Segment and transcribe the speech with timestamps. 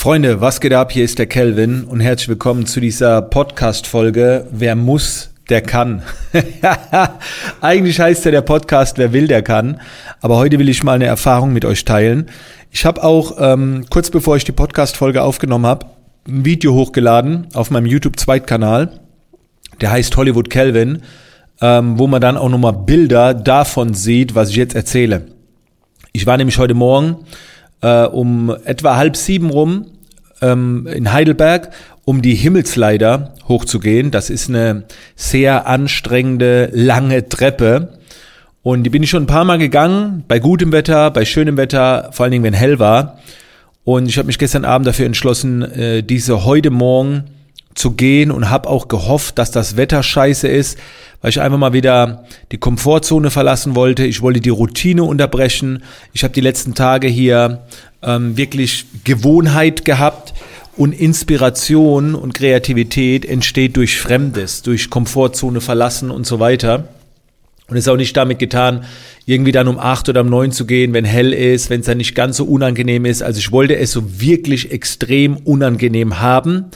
[0.00, 0.92] Freunde, was geht ab?
[0.92, 4.46] Hier ist der Kelvin und herzlich willkommen zu dieser Podcast-Folge.
[4.50, 6.00] Wer muss, der kann.
[7.60, 9.78] Eigentlich heißt ja der Podcast, wer will, der kann.
[10.22, 12.30] Aber heute will ich mal eine Erfahrung mit euch teilen.
[12.70, 15.84] Ich habe auch ähm, kurz bevor ich die Podcast-Folge aufgenommen habe,
[16.26, 19.00] ein Video hochgeladen auf meinem YouTube-Zweitkanal.
[19.82, 21.02] Der heißt Hollywood Kelvin,
[21.60, 25.26] ähm, wo man dann auch nochmal Bilder davon sieht, was ich jetzt erzähle.
[26.12, 27.26] Ich war nämlich heute Morgen
[27.82, 29.86] äh, um etwa halb sieben rum
[30.42, 31.70] ähm, in Heidelberg,
[32.04, 34.10] um die Himmelsleiter hochzugehen.
[34.10, 34.84] Das ist eine
[35.16, 37.98] sehr anstrengende, lange Treppe.
[38.62, 42.10] Und die bin ich schon ein paar Mal gegangen, bei gutem Wetter, bei schönem Wetter,
[42.12, 43.18] vor allen Dingen, wenn hell war.
[43.84, 47.24] Und ich habe mich gestern Abend dafür entschlossen, äh, diese heute Morgen
[47.74, 50.78] zu gehen und habe auch gehofft, dass das Wetter scheiße ist,
[51.22, 54.04] weil ich einfach mal wieder die Komfortzone verlassen wollte.
[54.04, 55.82] Ich wollte die Routine unterbrechen.
[56.12, 57.62] Ich habe die letzten Tage hier
[58.02, 60.34] ähm, wirklich Gewohnheit gehabt
[60.76, 66.88] und Inspiration und Kreativität entsteht durch Fremdes, durch Komfortzone verlassen und so weiter.
[67.68, 68.84] Und es ist auch nicht damit getan,
[69.26, 71.98] irgendwie dann um acht oder um neun zu gehen, wenn hell ist, wenn es dann
[71.98, 73.22] nicht ganz so unangenehm ist.
[73.22, 76.66] Also ich wollte es so wirklich extrem unangenehm haben.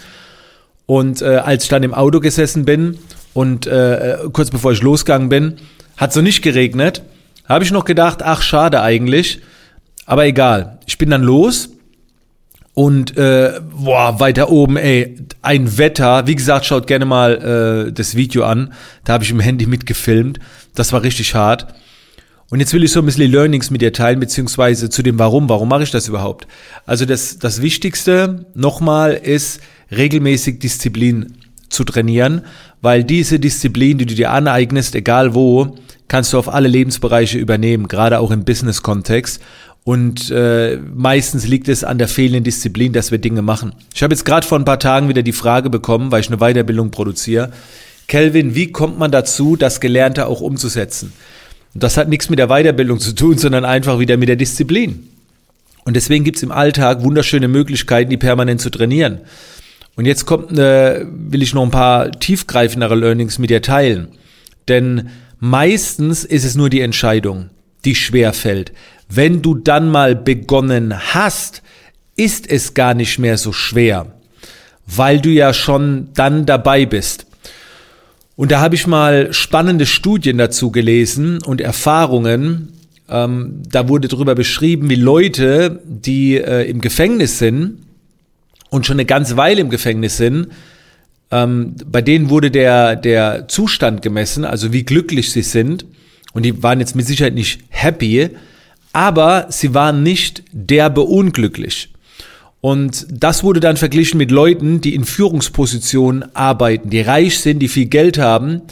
[0.86, 2.98] Und äh, als ich dann im Auto gesessen bin
[3.32, 5.56] und äh, kurz bevor ich losgegangen bin,
[5.96, 7.02] hat so nicht geregnet,
[7.48, 9.40] habe ich noch gedacht, ach schade eigentlich,
[10.06, 10.78] aber egal.
[10.86, 11.70] Ich bin dann los
[12.74, 16.26] und äh, boah, weiter oben, ey, ein Wetter.
[16.26, 18.72] Wie gesagt, schaut gerne mal äh, das Video an.
[19.04, 20.40] Da habe ich im Handy mitgefilmt.
[20.74, 21.66] Das war richtig hart.
[22.50, 25.48] Und jetzt will ich so ein bisschen Learnings mit dir teilen, beziehungsweise zu dem Warum.
[25.48, 26.46] Warum mache ich das überhaupt?
[26.84, 29.60] Also das, das Wichtigste nochmal ist,
[29.96, 31.34] regelmäßig Disziplin
[31.68, 32.42] zu trainieren,
[32.80, 35.76] weil diese Disziplin, die du dir aneignest, egal wo,
[36.08, 39.40] kannst du auf alle Lebensbereiche übernehmen, gerade auch im Business-Kontext.
[39.82, 43.74] Und äh, meistens liegt es an der fehlenden Disziplin, dass wir Dinge machen.
[43.94, 46.38] Ich habe jetzt gerade vor ein paar Tagen wieder die Frage bekommen, weil ich eine
[46.38, 47.52] Weiterbildung produziere.
[48.08, 51.12] Kelvin, wie kommt man dazu, das Gelernte auch umzusetzen?
[51.74, 55.08] Und das hat nichts mit der Weiterbildung zu tun, sondern einfach wieder mit der Disziplin.
[55.84, 59.20] Und deswegen gibt's im Alltag wunderschöne Möglichkeiten, die permanent zu trainieren.
[59.96, 64.08] Und jetzt kommt, äh, will ich noch ein paar tiefgreifendere Learnings mit dir teilen.
[64.68, 67.50] Denn meistens ist es nur die Entscheidung,
[67.84, 68.72] die schwer fällt.
[69.08, 71.62] Wenn du dann mal begonnen hast,
[72.16, 74.06] ist es gar nicht mehr so schwer,
[74.86, 77.26] weil du ja schon dann dabei bist.
[78.36, 82.72] Und da habe ich mal spannende Studien dazu gelesen und Erfahrungen.
[83.08, 87.83] Ähm, da wurde darüber beschrieben, wie Leute, die äh, im Gefängnis sind,
[88.74, 90.48] und schon eine ganze Weile im Gefängnis sind,
[91.30, 95.86] ähm, bei denen wurde der, der Zustand gemessen, also wie glücklich sie sind.
[96.32, 98.30] Und die waren jetzt mit Sicherheit nicht happy,
[98.92, 101.90] aber sie waren nicht derbe unglücklich.
[102.60, 107.68] Und das wurde dann verglichen mit Leuten, die in Führungspositionen arbeiten, die reich sind, die
[107.68, 108.62] viel Geld haben.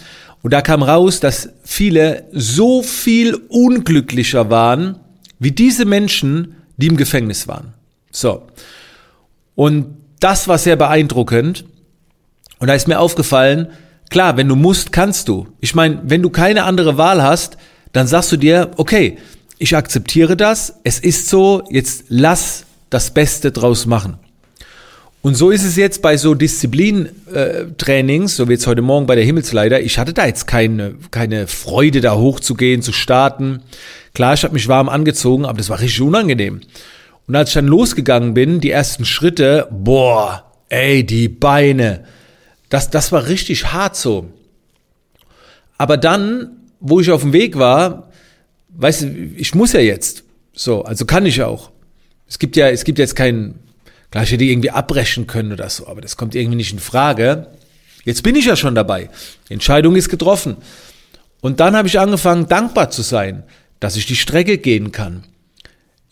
[0.42, 4.96] Und da kam raus, dass viele so viel unglücklicher waren,
[5.38, 7.74] wie diese Menschen, die im Gefängnis waren.
[8.10, 8.42] So.
[9.54, 11.64] Und das war sehr beeindruckend.
[12.58, 13.68] Und da ist mir aufgefallen,
[14.10, 15.48] klar, wenn du musst, kannst du.
[15.60, 17.56] Ich meine, wenn du keine andere Wahl hast,
[17.92, 19.18] dann sagst du dir, okay,
[19.58, 24.18] ich akzeptiere das, es ist so, jetzt lass das Beste draus machen.
[25.22, 29.14] Und so ist es jetzt bei so Disziplintrainings, äh, so wie jetzt heute Morgen bei
[29.14, 29.80] der Himmelsleiter.
[29.80, 33.60] Ich hatte da jetzt keine, keine Freude, da hochzugehen, zu starten.
[34.14, 36.62] Klar, ich habe mich warm angezogen, aber das war richtig unangenehm.
[37.32, 42.04] Und als ich dann losgegangen bin, die ersten Schritte, boah, ey, die Beine,
[42.68, 44.30] das, das war richtig hart so.
[45.78, 48.10] Aber dann, wo ich auf dem Weg war,
[48.68, 50.24] weißt du, ich muss ja jetzt.
[50.52, 51.70] So, also kann ich auch.
[52.28, 53.60] Es gibt ja, es gibt jetzt keinen,
[54.10, 57.46] klar, ich hätte irgendwie abbrechen können oder so, aber das kommt irgendwie nicht in Frage.
[58.04, 59.08] Jetzt bin ich ja schon dabei.
[59.48, 60.58] Die Entscheidung ist getroffen.
[61.40, 63.44] Und dann habe ich angefangen, dankbar zu sein,
[63.80, 65.24] dass ich die Strecke gehen kann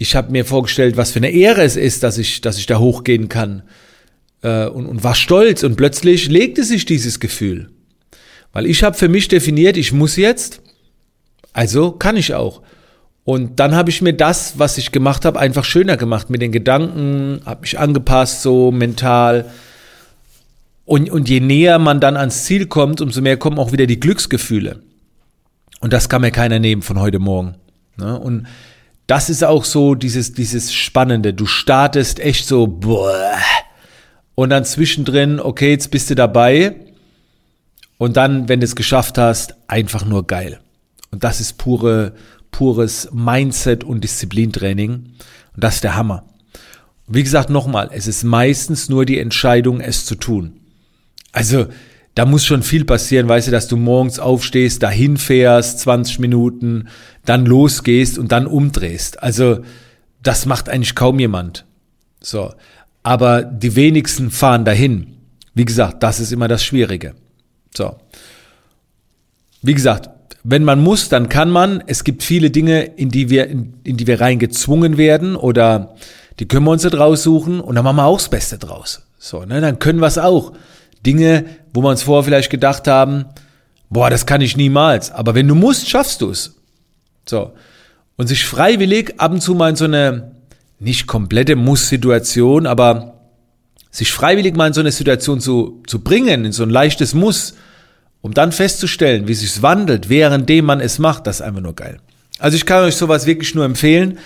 [0.01, 2.79] ich habe mir vorgestellt, was für eine Ehre es ist, dass ich, dass ich da
[2.79, 3.63] hochgehen kann.
[4.41, 5.63] Äh, und, und war stolz.
[5.63, 7.69] Und plötzlich legte sich dieses Gefühl.
[8.55, 10.63] Weil ich habe für mich definiert, ich muss jetzt,
[11.53, 12.63] also kann ich auch.
[13.25, 16.51] Und dann habe ich mir das, was ich gemacht habe, einfach schöner gemacht mit den
[16.51, 19.51] Gedanken, habe mich angepasst so mental.
[20.87, 24.01] Und, und je näher man dann ans Ziel kommt, umso mehr kommen auch wieder die
[24.01, 24.81] Glücksgefühle.
[25.83, 27.57] Und das kann mir keiner nehmen von heute Morgen.
[27.99, 28.19] Ne?
[28.19, 28.47] Und
[29.11, 31.35] das ist auch so dieses, dieses Spannende.
[31.35, 33.11] Du startest echt so, boah,
[34.37, 36.77] und dann zwischendrin, okay, jetzt bist du dabei.
[37.99, 40.61] Und dann, wenn du es geschafft hast, einfach nur geil.
[41.11, 42.15] Und das ist pure,
[42.53, 44.93] pures Mindset und Disziplintraining.
[44.93, 45.11] Und
[45.57, 46.23] das ist der Hammer.
[47.09, 50.61] Wie gesagt, nochmal, es ist meistens nur die Entscheidung, es zu tun.
[51.33, 51.67] Also,
[52.15, 56.89] da muss schon viel passieren, weißt du, dass du morgens aufstehst, dahin fährst, 20 Minuten,
[57.25, 59.23] dann losgehst und dann umdrehst.
[59.23, 59.61] Also,
[60.23, 61.65] das macht eigentlich kaum jemand.
[62.21, 62.53] So.
[63.03, 65.17] Aber die wenigsten fahren dahin.
[65.55, 67.15] Wie gesagt, das ist immer das Schwierige.
[67.75, 67.97] So.
[69.63, 70.11] Wie gesagt,
[70.43, 71.83] wenn man muss, dann kann man.
[71.87, 75.95] Es gibt viele Dinge, in die wir, in, in die wir reingezwungen werden oder
[76.39, 79.03] die können wir uns nicht raussuchen und dann machen wir auch das Beste draus.
[79.19, 80.53] So, ne, dann können wir es auch.
[81.05, 83.27] Dinge, wo wir uns vorher vielleicht gedacht haben,
[83.89, 85.11] boah, das kann ich niemals.
[85.11, 86.57] Aber wenn du musst, schaffst du es.
[87.29, 87.53] So.
[88.17, 90.33] Und sich freiwillig ab und zu mal in so eine
[90.79, 93.21] nicht komplette Muss-Situation, aber
[93.91, 97.55] sich freiwillig mal in so eine Situation zu, zu bringen, in so ein leichtes Muss,
[98.23, 101.99] um dann festzustellen, wie sich's wandelt, währenddem man es macht, das ist einfach nur geil.
[102.39, 104.19] Also ich kann euch sowas wirklich nur empfehlen.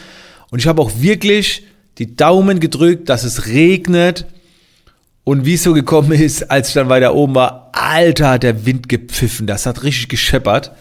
[0.51, 1.65] Und ich habe auch wirklich
[1.99, 4.27] die Daumen gedrückt, dass es regnet.
[5.25, 8.67] Und wie es so gekommen ist, als ich dann weiter oben war, Alter, hat der
[8.67, 9.47] Wind gepfiffen.
[9.47, 10.73] Das hat richtig gescheppert.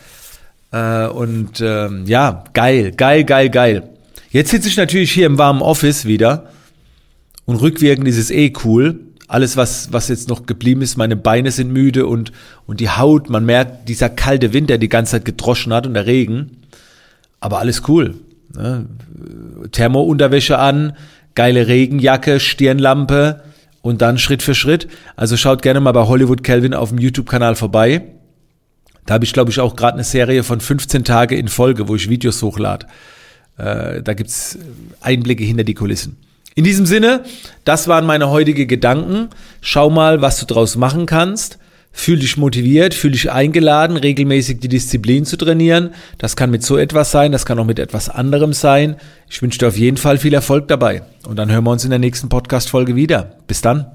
[0.72, 3.90] Äh, und ähm, ja, geil, geil, geil, geil.
[4.32, 6.50] Jetzt sitze ich natürlich hier im warmen Office wieder.
[7.46, 9.00] Und rückwirkend ist es eh cool.
[9.28, 12.34] Alles, was, was jetzt noch geblieben ist, meine Beine sind müde und,
[12.68, 15.94] und die Haut, man merkt, dieser kalte Wind, der die ganze Zeit gedroschen hat und
[15.94, 16.64] der Regen.
[17.40, 18.16] Aber alles cool.
[18.56, 18.86] Ne?
[19.72, 20.94] Thermounterwäsche an,
[21.34, 23.42] geile Regenjacke, Stirnlampe
[23.84, 24.88] und dann Schritt für Schritt.
[25.16, 28.02] Also schaut gerne mal bei Hollywood Kelvin auf dem YouTube-Kanal vorbei.
[29.06, 31.96] Da habe ich, glaube ich, auch gerade eine Serie von 15 Tage in Folge, wo
[31.96, 32.88] ich Videos hochlade.
[33.58, 34.58] Äh, da gibt's
[35.02, 36.18] Einblicke hinter die Kulissen.
[36.56, 37.26] In diesem Sinne,
[37.66, 39.28] das waren meine heutige Gedanken.
[39.60, 41.60] Schau mal, was du draus machen kannst.
[41.96, 45.92] Fühl dich motiviert, fühl dich eingeladen, regelmäßig die Disziplin zu trainieren.
[46.18, 48.96] Das kann mit so etwas sein, das kann auch mit etwas anderem sein.
[49.30, 51.04] Ich wünsche dir auf jeden Fall viel Erfolg dabei.
[51.28, 53.38] Und dann hören wir uns in der nächsten Podcast-Folge wieder.
[53.48, 53.86] Bis dann.